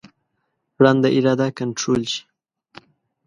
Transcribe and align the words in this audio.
ړنده 0.83 1.09
اراده 1.17 1.47
کنټرول 1.59 2.01
شي. 2.11 2.21